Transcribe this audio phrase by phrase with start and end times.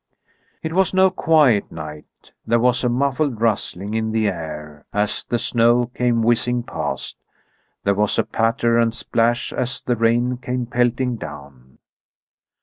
[0.63, 2.31] It was no quiet night.
[2.47, 7.19] There was a muffled rustling in the air, as the snow came whizzing past;
[7.83, 11.77] there was a patter and splash as the rain came pelting down.